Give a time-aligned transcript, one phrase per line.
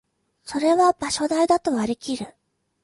[0.45, 2.33] それは場所代だと割りきる